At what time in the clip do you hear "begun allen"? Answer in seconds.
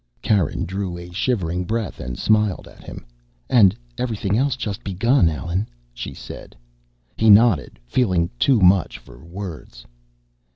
4.83-5.69